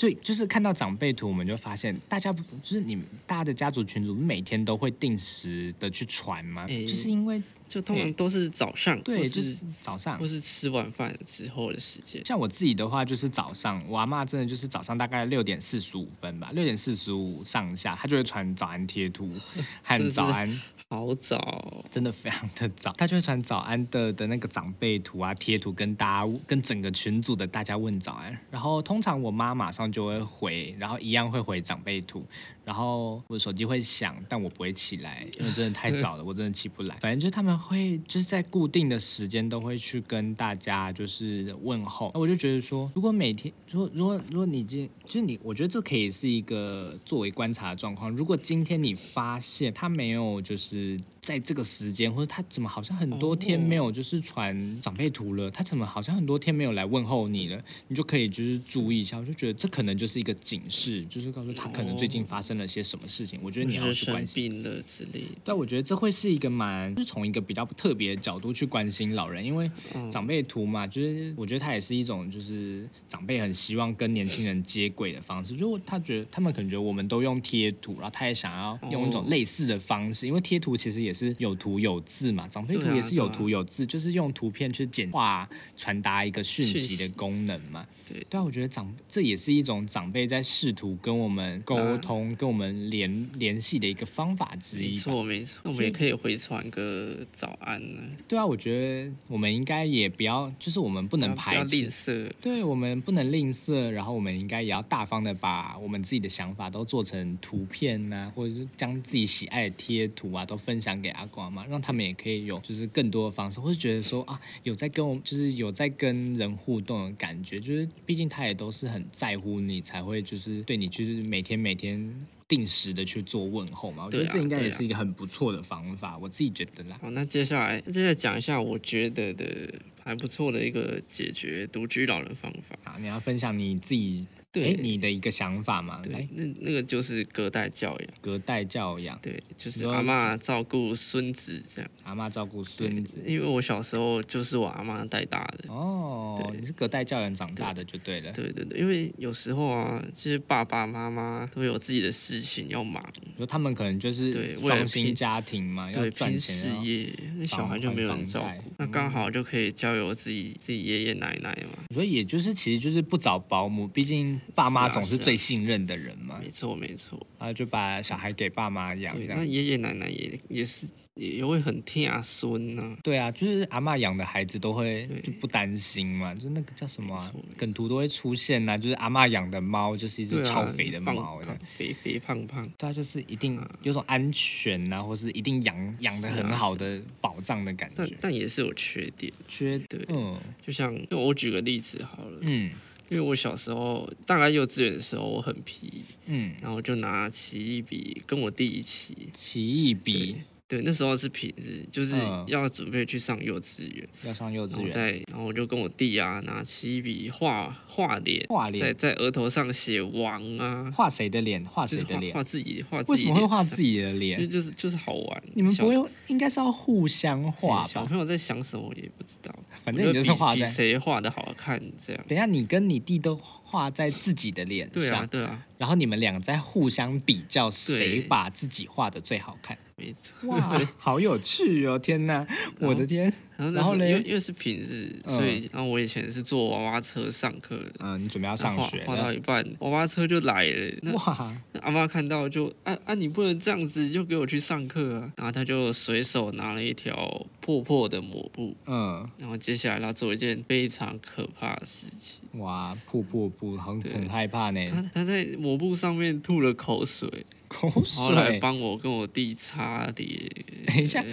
[0.00, 6.64] 所以就是看到长辈图，我们就发现大家不就是你们大家的家族群组每天都会定时的去传吗？
[6.70, 10.30] 哎就是因为就通常都是早上，对，就是早上或。
[10.30, 12.24] 是吃完饭之后的时间。
[12.24, 19.28] 像我自己的话，就是早上，我阿妈真的就是早上大概六点四十五分吧，六点四十五上下，她就会传早安贴图
[19.88, 28.38] 真和早安，好早，真的非常的早，她就会传早安的的那个长辈图啊贴图，跟大家跟整个群组的大家问早安。
[28.52, 32.24] 然后通常我妈马上就会回，然后一样会回长辈图，
[32.70, 36.94] 然后我手机会响，但我不会起来，因为真的太早了，我真的起不来。
[37.02, 42.12] 反正就是他们会就是在固定的时间都会去跟大家就是问候。
[42.14, 48.08] 那我就觉得说，如果每天，如果如果如果你今就是你，我觉得这可以是一个作为观察的状况。
[48.14, 59.18] 如果今天你发现他没有就是在这个时间，或者他怎么好像很多天没有就是传长辈图了，他怎么好像很多天没有来问候你了，你就可以就是注意一下。
[59.18, 63.38] 我就觉得这可能就是一个警示，就是告诉他可能最近发生了些什么事情。
[63.42, 64.34] 我觉得你要去关心。
[64.34, 65.38] 病了之类的。
[65.44, 75.54] 但我觉得这会是一个蛮，就是从一个比较特别的角度去关心老人，因为嗯长辈图嘛，就是我觉得他也是一种，就是长辈很希望跟年轻人接轨的方式。
[75.54, 87.86] 就他觉得他们可能觉得我们都用贴图，然后他也想要用一种哦类似的方式，因为贴图其实也是有图有字嘛，长辈图也是有图有字，就是用图片去简化传达一个讯讯息的功能嘛。
[88.08, 94.96] 对对啊，我觉得长这也是一种长辈在试图跟我们沟啊通、跟我们联联系的一个方法之一没。
[94.96, 102.30] 错没错，我们也可以回传个早安呢，对啊，我觉得我们应该也不要，就是我们不能排斥吝，啬。
[102.40, 122.26] 对我们不能吝啬，然后我们应该也要大方的把我们自己的想法都做成图片呐、或者是将自己喜爱的贴图啊都分享给阿公阿妈，让他们也可以有就是更多的方式，或是觉得说啊有在跟我就是有在跟人互动的感觉，就是毕竟他也都是很在乎你，才会就是对你就是每天每天。
[122.50, 126.98] 定时的去做问候嘛，我觉得这应该也是一个很不错的方法，我自己觉得啦。
[127.00, 132.76] 好，那接下来接下来讲一下我觉得的还不错的一个解决独居老人方法。
[132.82, 136.02] 啊，你要分享你自己对哎你的一个想法嘛？
[136.10, 138.08] 来对，，那那个就是隔代教养。
[138.20, 141.90] 隔代教养，对，就是阿嬷照顾孙子这样。
[142.02, 143.18] 阿妈照顾孙子。
[143.24, 145.72] 因为我小时候就是我阿妈带大的。
[145.72, 148.32] 哦，对你是隔代教养长大的就对了。
[148.32, 153.00] 对对对，因为有时候啊，其实爸爸妈妈都有自己的事情要忙，
[153.38, 156.40] 就他们可能就是对为了双薪家庭嘛，要赚钱。
[156.40, 161.84] 事业，那小孩就没有人照顾，那刚好就可以交由自己自己爷爷奶奶嘛。
[161.94, 177.32] 所以也就是其实就是不找保姆，毕竟爸妈总是最信任的人嘛，没错没错，然后就把小孩给爸妈养对，那爷爷奶奶也也是也也会很听啊孙呐，对啊，就是阿嬷养的孩子都会就不担心嘛，就那个叫什么啊？
[177.56, 181.40] 梗图都会出现呐、就是阿嬷养的猫就是一只超肥的放猫
[181.76, 188.16] 肥肥胖胖，对啊，就是一定有种安全呐、或是一定养养的很好的保障的感但觉。
[188.20, 190.36] 但也是有缺点，缺对嗯。
[190.64, 192.70] 就像就我举个例子好了，嗯
[193.10, 200.36] 因为我小时候大概幼稚园的时候我很皮，嗯，然后就拿奇异笔跟我弟一起，奇异笔
[200.70, 211.64] 对，那时候是平日，就是嗯要准备去上幼稚园，要上幼稚园，然后再，然后我就跟我弟啊拿奇异笔画画脸，画脸在在额头上写王啊，画谁的脸？
[211.64, 212.32] 画谁的脸？
[212.32, 214.48] 画自己，画自己为什么会画自己的就脸？
[214.48, 215.42] 就是就是好玩。
[215.54, 217.88] 你们不会应该是要互相画吧？
[217.88, 219.52] 小朋友在想什么我也不知道，
[219.84, 220.62] 反正你就是画在。
[220.62, 222.24] 谁画的好看这样。
[222.28, 229.76] 等一下，你跟你弟都画在自己的脸对啊，上，对啊，然后你们俩在互相比较谁把自己画的最好看。
[230.00, 230.48] 没错。
[230.48, 231.98] 哇， 好有趣哦！
[231.98, 232.46] 天哪，
[232.80, 233.32] 我的天！
[233.56, 237.92] 然后然后嘞那时候因为因为是平日，嗯所以然后我以前是坐娃娃车上课的。
[237.98, 239.32] 嗯，你准备要上学画画到？
[239.32, 240.94] 一半，娃娃车就来了。
[241.02, 245.30] 那哇，那阿妈看到就啊啊，你不能这样子，就给我去上课啊！
[245.36, 254.84] 然后他就随手拿了一条破破的抹布，嗯，然后接下来他做一件非常可怕的事情，哇，瀑布布，很对很害怕呢。
[254.86, 260.50] 他他在抹布上面吐了口水，口水后来水，帮我跟我弟擦脸。
[260.86, 261.24] 等一下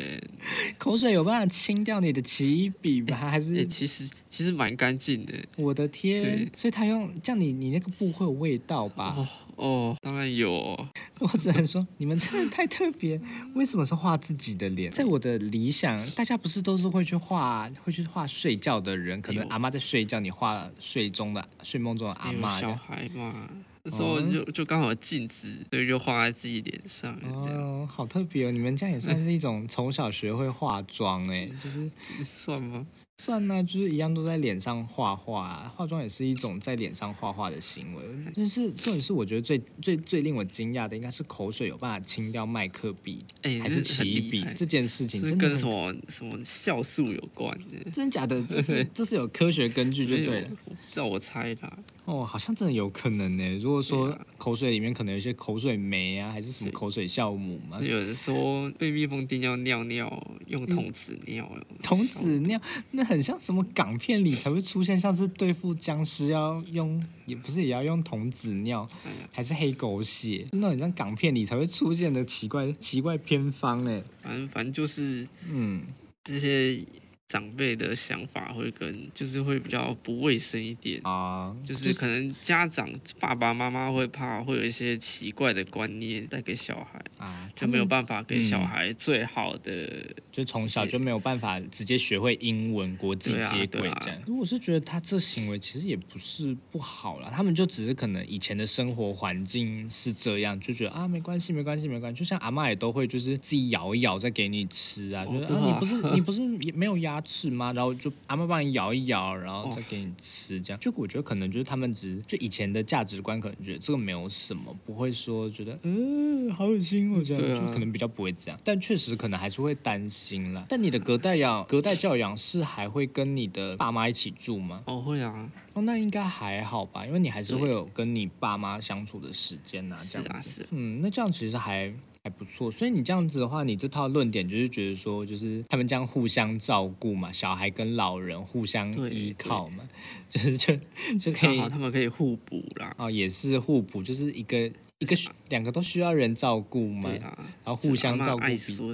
[0.78, 3.18] 口水有办法清掉你的奇异笔吗？
[3.18, 5.34] 还哎、是其实其其实蛮干净的。
[5.56, 6.48] 我的天！
[6.54, 9.16] 所以他用这样你，你那个布会有味道吧？
[9.18, 9.28] 哦
[9.58, 10.90] 哦，当然有哦，
[11.20, 13.20] 我只能说，你们真的太特别。
[13.56, 14.92] 为什么是画自己的脸？
[14.92, 22.78] 在我的理想，大家不是都是会去画，会去画睡觉的人，可能阿妈在睡觉，你画睡中的、睡梦中的阿有小妈这样。
[22.78, 23.50] 孩嘛，
[23.84, 28.52] 那时候哦就就刚好镜子，所以就画在自己脸上，哦，好特别哦！
[28.52, 31.90] 你们这样也算是一种从小学会化妆哎，就是
[32.24, 32.86] 算吗？
[33.20, 38.04] 算呢、就是一样都在脸上画画，化妆也是一种在脸上画画的行为。
[38.32, 47.90] 就是重点是，我觉得最最最令我惊讶的，应该是口水有办法清掉麦克笔欸，还是起笔这件事情，真的跟什么什么酵素有关的？
[47.92, 48.42] 真假的？
[48.44, 50.50] 这是 这是有科学根据就对了。
[50.66, 51.78] 我不知道我猜啦。
[52.08, 53.60] 哦，好像真的有可能呢。
[53.60, 61.52] 如果说口水里面可能有一些口水酶啊，还是什么口水酵母嘛，有人说被蜜蜂叮要尿尿用童子尿，
[61.84, 62.58] 童子尿，
[62.92, 74.02] 那很像什么港片里才会出现，像是对付僵尸要用，也不是也要用童子尿，哎，还是黑狗血，那种很像港片里才会出现的奇怪奇怪偏方哎。
[74.24, 75.84] 反正反正就是嗯，
[76.24, 76.82] 这些
[77.28, 81.02] 长辈的想法会跟就是会比较不卫生一点。
[81.04, 90.06] 啊，就是可能家长爸爸妈妈会怕会有一些奇怪的观念带给小孩，啊，就没有办法给小嗯孩最好的。
[90.32, 94.22] 就从小就没有办法直接学会英文、国际接轨这样。
[94.40, 107.74] 我是觉得他这行为其实也不是不好啦，他们就只是可能以前的生活环境是这样，就觉得啊没关系没关系没关系，就像阿妈也都会就是自己咬一咬再给你吃啊，觉得啊你不是你不是也没有牙齿吗？
[107.74, 110.80] 然后就阿妈帮你咬一咬，然后再哦给你吃这样。
[110.80, 120.66] 就我觉得可能就是他们只就以前的价值观可能觉得这个没有什么，不会说觉得呃好恶心哦这样，啊就可能比较不会这样，但确实可能还是会担心啦。
[120.70, 124.82] 但你的隔代养隔代教养是还会跟你的爸妈一起住吗？
[124.86, 130.50] 哦，会啊，哦，那应该还好吧，因为你还是会有跟你爸妈相处的时间呐、这样子。
[130.50, 131.92] 是啊，嗯，那这样其实还
[132.28, 132.70] 还不错。
[132.70, 139.88] 所以你这样子的话，你这套论点就是觉得说，就是他们这样互相照顾嘛，小孩跟老人互相依靠嘛，
[140.30, 140.76] 就是就
[141.20, 142.94] 就可以他们可以互补啦。
[142.98, 145.16] 哦，也是互补，就是一个一个
[145.50, 148.44] 两个都需要人照顾嘛，啊，然后互相照顾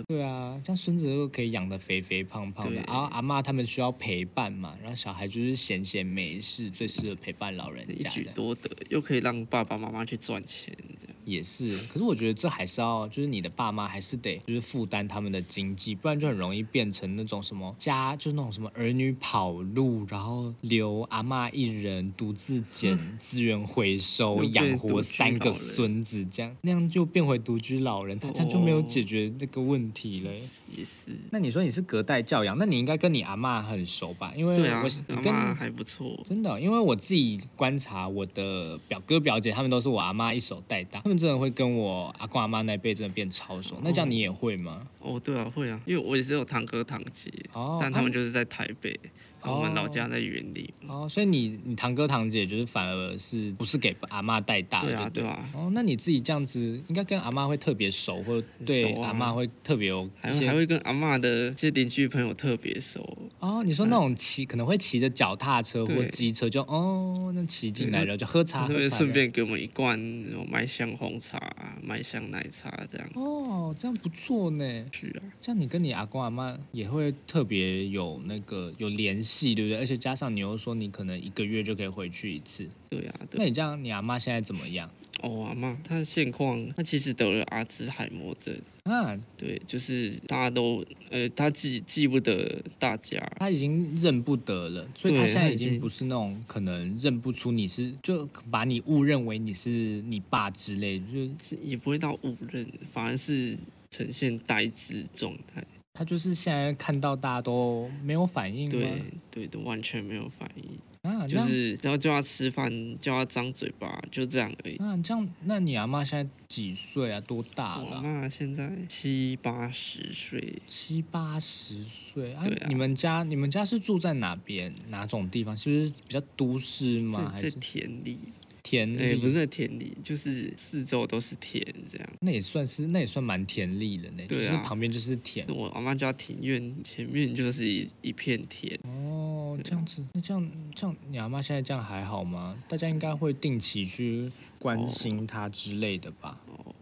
[0.08, 11.78] 对啊，这样孙子又可以养得肥肥胖胖的，然后阿妈他们需要陪伴嘛，然后小孩就是闲闲没事，最适合陪伴老人一家的，举多得，又可以让爸爸妈妈去赚钱，这样也是。
[11.88, 30.32] 可是我觉得这还是要，就是你的爸妈还是得就是负担他们的经济，不然就很容易变成那种什么家，就是那种什么儿女跑路，然后留阿妈一人独自捡资源回收，养活三个孙子，这样那样就变回独居老人，他这样就没有哦解决那个问题了。
[30.76, 31.12] 也是。
[31.32, 34.34] 那你说你是隔代教养，那你应该跟你阿嬷很熟吧？
[34.36, 36.20] 因为对啊我，阿你跟妈还不错。
[36.26, 43.78] 真的，因为我自己观察我的表哥表姐，他们都是我阿妈一手带大，他们真的会跟我阿公阿妈那辈真的变超熟。
[43.82, 44.88] 那这样你也会吗？
[45.00, 49.00] 哦，对啊，会啊，因为我也是有堂哥堂姐，哦，但他们啊就是在台北，
[49.46, 50.74] 我们老家在园里。
[50.88, 54.88] 哦，所以你你堂哥堂姐就是反而是不是给阿妈带大的？
[54.88, 63.18] 对啊，对啊，哦，那你自己这样子，应该跟阿妈会特别熟，或者对阿妈会特别有还会还会跟阿妈的这些邻居朋友特别熟。
[63.40, 73.10] 哦，你说那种骑可能会骑着脚踏车或机车就哦，那骑进来对然后就喝茶，顺便给我们一罐那种麦香红茶、麦香奶茶这样。
[73.16, 74.64] 哦，这样不错呢。
[74.92, 79.78] 是啊，这样你跟你阿公阿妈也会特别有那个有联系，对不对？
[79.78, 83.40] 而且加上你又说你可能一个月就可以回去一次，对啊，对。
[83.40, 84.90] 那你这样你阿妈现在怎么样
[85.22, 88.56] 哦，阿妈，她的现况，她其实得了阿兹海默症。
[88.84, 89.18] 啊？
[89.38, 93.18] 对，就是大家都呃，她记记不得大家。
[93.40, 99.70] 她已经认不得了，所以他对现在已经不是那种可能认不出你是，就把你误认为你是
[100.04, 103.58] 你爸之类，就是是也不会到误认，反而是
[103.90, 105.64] 呈现呆滞状态。
[105.94, 108.72] 他就是现在看到大家都没有反应吗？
[108.72, 114.76] 对对，都完全没有反应，啊，这就是只要叫他吃饭，叫他张嘴巴，就这样而已。
[114.80, 117.22] 那这样，那你阿妈现在几岁啊？
[117.22, 118.02] 多大了啊？
[118.02, 124.74] 妈现在七八十岁，七八十岁啊啊你们家你们家是住在哪边？
[124.90, 125.56] 哪种地方？
[125.56, 127.30] 是不是比较都市吗？
[127.32, 128.18] 还是田里，
[128.64, 129.20] 田哎、里？
[129.20, 132.10] 不是在田里，就是四周都是田这样。
[132.22, 135.46] 那也算是那也算蛮田里的呢，对啊就是旁边就是田。
[135.50, 142.58] 我阿妈家庭院前面就是一一片田，哦，啊这样子，那这样这样，你阿妈现在这样还好吗？
[142.68, 146.40] 大家应该会定期去关心她之类的吧？
[146.48, 146.74] 哦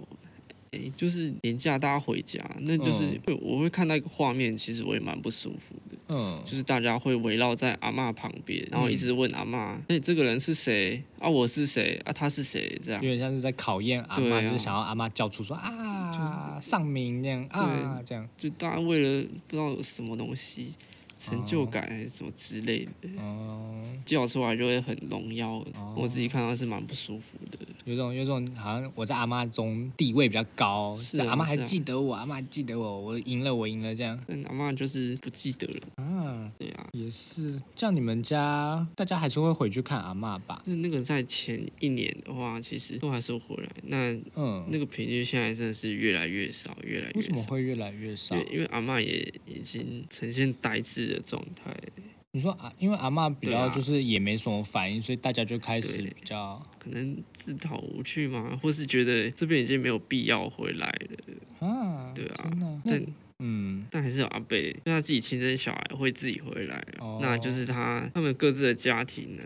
[0.73, 5.90] 哎、就是年假大家回家，那就是、我会看到一个画面，其实我也蛮不舒服的。
[6.13, 11.01] 嗯，就是大家会围绕在阿嬷旁边，然后一直问阿嬷：“哎、这个人是谁？
[11.19, 12.01] 啊，我是谁？
[12.03, 13.07] 啊，他是谁？”这样有。
[13.07, 18.27] 点像是在考验阿妈，啊就是想要阿妈叫出说啊就是上名这样啊这样。
[18.37, 20.73] 就大家为了不知道有什么东西，
[21.21, 25.51] 成就感还是什么之类的，哦，叫出来就会很荣耀。
[25.75, 27.59] 哦我自己看到是蛮不舒服的。
[27.85, 36.03] 有种有种好像我在阿妈中地位比较高，是啊阿妈还记得我，阿妈还记得我，我赢了，我赢了这样但阿妈就是不记得了。
[36.03, 37.61] 啊，对啊，也是。
[37.75, 40.61] 像你们家，大家还是会回去看阿妈吧？
[40.65, 43.69] 那那个在前一年的话，其实都还是会回来。
[43.83, 47.49] 那嗯，那个频率现在真的是越来越少，越来越为什么少。
[47.49, 48.35] 会越来越少？
[48.35, 51.75] 对，因为阿妈也已经呈现呆滞的状态。
[52.33, 56.09] 你说啊，因为阿妈比较就是也没什么反应，所以大家就开始对。
[56.11, 61.67] 比较可能自讨无趣嘛， 或是觉得这边已经没有必要回来了。
[61.67, 62.49] 啊，对啊。
[62.85, 63.05] 但
[63.39, 67.19] 嗯，但还是有阿贝，因为他自己亲生小孩会自己回来，哦。
[67.21, 69.43] 那就是他他们各自的家庭呢，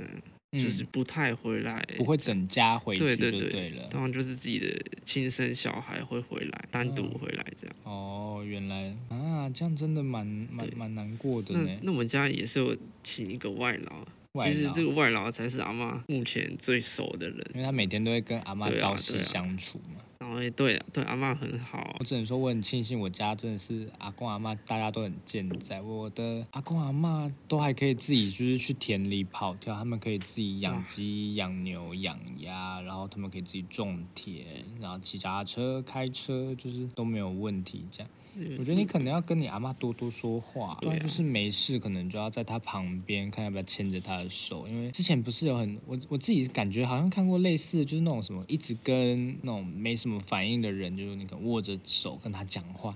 [0.57, 3.87] 嗯就是不太回来，不会整家回去就对对对了。
[3.89, 4.67] 当然就是自己的
[5.03, 7.75] 亲生小孩会回来，单独嗯回来这样。
[7.83, 11.79] 哦，原来啊，这样真的蛮蛮蛮难过的那呢。
[11.81, 20.01] 那我们家也是有请一个外劳，其实这个外劳才是阿妈目前最熟的人，因为他每天都会跟阿妈朝夕相处嘛。
[20.25, 34.43] 然后也对对阿妈很好我，只能说我很庆幸我家真的是阿公阿妈大家都很健在，我的阿公阿妈都还可以自己就是去田里跑跳，他们可以自己养鸡、养牛、养鸭，然后他们可以自己种田，
[34.79, 38.09] 然后骑脚踏车、开车，就是都没有问题这样。
[38.57, 44.67] 我觉得你可能要跟你阿妈多多说话，对啊就是没事，可能就要在她旁边看要不要牵着她的手。
[44.67, 52.93] 因为之前不是有很我我自己感觉好像看过类似，就是那种什么一直跟那种没什么反应的人，就是你可能握着手跟他讲话，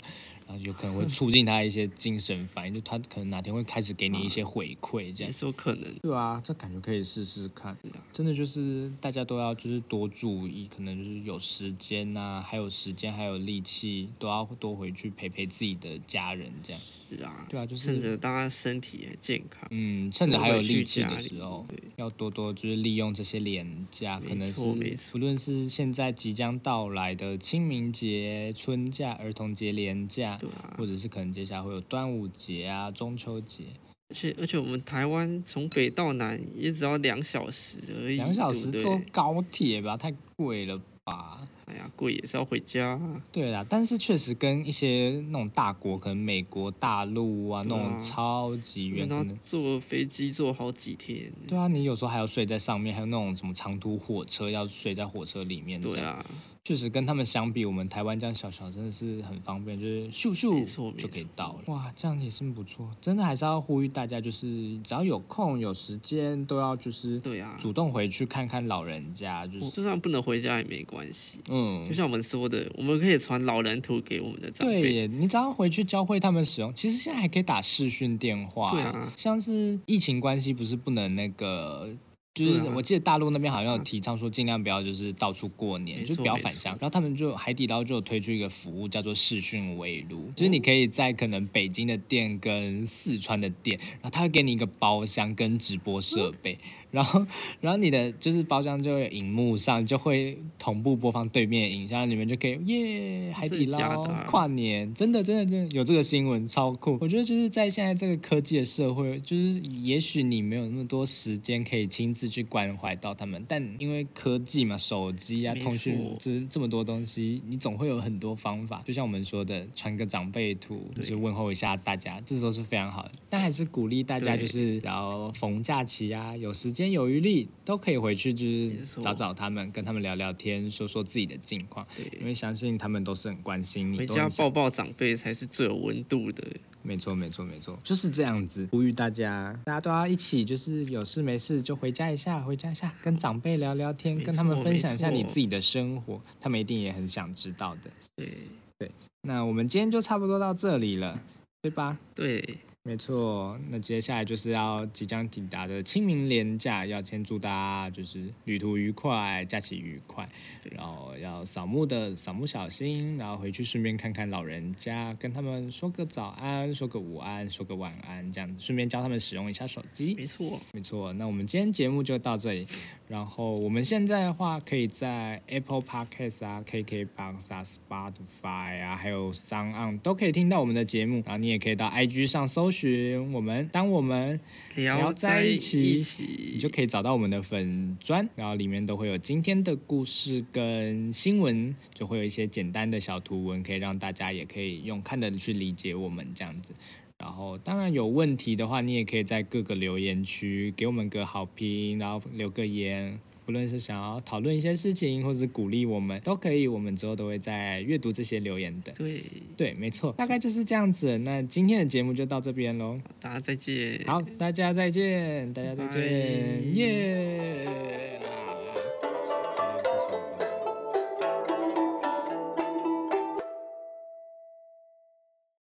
[0.49, 5.31] 然后有可能会促进他一些精神反应，就他可能哪天会开始给你一些回馈这样也样。
[5.31, 5.93] 是有可能。
[6.01, 7.77] 对啊，这感觉可以试试看。
[8.11, 16.81] 真的就是大家都要就是多注意，可能就是有时间呐、还有时间，还有力气，都要多回去陪陪自己的家人这样。
[16.81, 33.65] 是啊，对啊，就是趁着大家身体也健康，嗯，趁着还有力气的时候，对要多多就是利用这些廉价，可能是不论是现在即将到来的清明节、春假、儿童节年假，对啊，或者是可能接下来会有端午节啊、中秋节，
[34.09, 41.45] 而且而且我们台湾从北到南也只要两小时而已，两小时坐高铁吧，太贵了吧？
[41.65, 56.25] 哎呀，贵也是要回家啊，对啦，但是确实跟一些那种大国，可能美国大陆啊那种超级远，可然后能坐飞机坐好几天，对啊，你有时候还要睡在上面，还有那种什么长途火车要睡在火车里面，对，啊，
[56.69, 61.63] 确实跟他们相比，我们台湾这样小小真的是很方便，就是咻咻就可以到了。
[61.65, 71.39] 哇，这样也是不错，真的还是要呼吁大家，就是只要有空有时间，都要就是对啊，主动回去看看老人家，就是就算不能回家也没关系。
[71.49, 74.79] 嗯就，像我们说的，我们可以传老人图给我们的长辈。
[74.79, 78.69] 对耶，你只要回去教会他们使用，其实现在还可以打视讯电话。
[78.73, 81.89] 对啊像是疫情关系，不是不能那个。
[82.35, 86.71] 就是我记得大陆那边好像有提倡说，尽量不要就是到处过年，就不要返乡。
[86.79, 96.57] 然后他们就海底捞就有推出一个服务，叫做视讯围炉，就是你可以在可能北京的店跟四川的店，然后他会给你一个包厢跟直播设备，
[96.91, 97.25] 然后
[97.61, 106.97] 然后你的就是包厢就会荧幕上就会同步播放对面的影像，你们就可以耶海底捞跨年，真的真的真的有这个新闻，超酷。
[107.01, 118.81] 我觉得就是在现在这个科技的社会，就是也许你没有那么多时间可以亲自去关怀到他们，但因为科技嘛，手机啊、通讯错这这么多东西，你总会有很多方法。
[118.85, 123.11] 就像我们说的，传个长辈图，就是问候一下大家，这都是非常好的。
[123.29, 131.85] 但还是鼓励大家，就是然后逢假期啊，有时间有余力，都可以回去，就是找找他们，跟他们聊聊天，说说自己的近况。
[131.95, 136.43] 对因，为相信他们都是很关心你，回家抱抱长辈才是最有温度的。
[136.81, 138.65] 没错，没错，没错，就是这样子。
[138.71, 147.91] 呼吁大家，大家都要一起，就是有事没事就回家一下，回家一下，跟长辈聊聊天，跟他们分享一下你自己的生活，他们一定也很想知道的。
[148.15, 148.31] 对
[148.77, 148.89] 对
[149.23, 151.21] 那我们今天就差不多到这里了，
[151.61, 151.97] 对吧？
[152.15, 160.27] 对，没错，那接下来就是要即将抵达的清明连假，要先祝大家就是旅途愉快，假期愉快，
[160.71, 170.15] 然后要扫墓的扫墓小心，然后回去顺便看看老人家，跟他们说个早安，说个午安，说个晚安，这样顺便教他们使用一下手机。
[170.15, 172.65] 没错，没错，那我们今天节目就到这里。
[173.09, 181.15] 然后我们现在的话，可以在 Apple Podcast 啊、KKBox 啊、Spotify 啊，还有 s o n 都可以听到我们的节目。
[181.25, 184.39] 然后你也可以到 IG 上搜寻我们，当我们
[184.75, 196.75] 聊在一起，起，你就可以找到我们的粉砖，然后里面都会有今天的故事跟新闻，就会有一些简单的小图文，可以让大家也可以用看的去理解我们这样子。
[197.19, 203.19] 然后，当然有问题的话，你也可以在各个留言区给我们个好评，然后留个言。
[203.45, 206.67] 不论是想要讨论一些事情，或者是鼓励我们，都可以。
[206.67, 208.91] 我们之后都会在阅读这些留言的。
[208.93, 209.23] 对
[209.57, 211.17] 对，没错，大概就是这样子。
[211.17, 213.99] 那今天的节目就到这边喽，大家再见。
[214.05, 218.19] 好，大家再见，大家再见，耶。